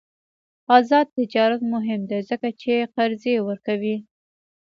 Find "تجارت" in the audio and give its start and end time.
1.17-1.61